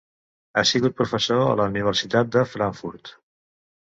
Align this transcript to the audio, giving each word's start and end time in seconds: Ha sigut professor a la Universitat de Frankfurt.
Ha 0.59 0.61
sigut 0.69 0.95
professor 1.01 1.41
a 1.41 1.51
la 1.59 1.67
Universitat 1.73 2.31
de 2.37 2.43
Frankfurt. 2.55 3.13